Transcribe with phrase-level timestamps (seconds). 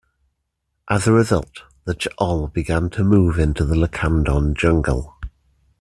[0.89, 5.15] As a result, the Ch'ol began to move into the Lacandon Jungle.